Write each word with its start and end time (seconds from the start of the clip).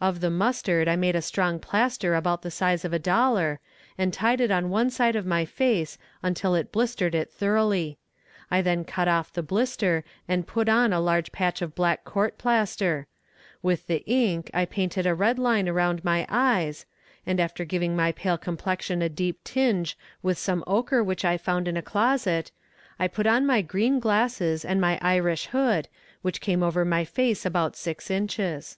Of 0.00 0.18
the 0.18 0.28
mustard 0.28 0.88
I 0.88 0.96
made 0.96 1.14
a 1.14 1.22
strong 1.22 1.60
plaster 1.60 2.16
about 2.16 2.42
the 2.42 2.50
size 2.50 2.84
of 2.84 2.92
a 2.92 2.98
dollar, 2.98 3.60
and 3.96 4.12
tied 4.12 4.40
it 4.40 4.50
on 4.50 4.70
one 4.70 4.90
side 4.90 5.14
of 5.14 5.24
my 5.24 5.44
face 5.44 5.98
until 6.20 6.56
it 6.56 6.72
blistered 6.72 7.14
it 7.14 7.30
thoroughly. 7.30 7.96
I 8.50 8.60
then 8.60 8.84
cut 8.84 9.06
off 9.06 9.32
the 9.32 9.40
blister 9.44 10.02
and 10.26 10.48
put 10.48 10.68
on 10.68 10.92
a 10.92 10.98
large 11.00 11.30
patch 11.30 11.62
of 11.62 11.76
black 11.76 12.02
court 12.04 12.38
plaster; 12.38 13.06
with 13.62 13.86
the 13.86 14.02
ink 14.04 14.50
I 14.52 14.64
painted 14.64 15.06
a 15.06 15.14
red 15.14 15.38
line 15.38 15.68
around 15.68 16.02
my 16.04 16.26
eyes, 16.28 16.84
and 17.24 17.38
after 17.38 17.64
giving 17.64 17.94
my 17.94 18.10
pale 18.10 18.36
complexion 18.36 19.00
a 19.00 19.08
deep 19.08 19.44
tinge 19.44 19.96
with 20.24 20.38
some 20.38 20.64
ochre 20.66 21.04
which 21.04 21.24
I 21.24 21.36
found 21.36 21.68
in 21.68 21.76
a 21.76 21.82
closet, 21.82 22.50
I 22.98 23.06
put 23.06 23.28
on 23.28 23.46
my 23.46 23.62
green 23.62 24.00
glasses 24.00 24.64
and 24.64 24.80
my 24.80 24.98
Irish 25.00 25.46
hood, 25.46 25.86
which 26.22 26.40
came 26.40 26.64
over 26.64 26.84
my 26.84 27.04
face 27.04 27.46
about 27.46 27.76
six 27.76 28.10
inches. 28.10 28.76